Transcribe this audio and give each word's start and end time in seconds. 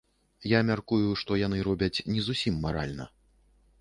Я 0.51 0.61
мяркую, 0.69 1.11
што 1.23 1.37
яны 1.41 1.61
робяць 1.67 2.03
не 2.13 2.21
зусім 2.31 2.59
маральна. 2.65 3.11